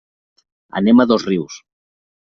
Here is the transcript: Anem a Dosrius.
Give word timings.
Anem 0.81 1.05
a 1.05 1.09
Dosrius. 1.13 1.63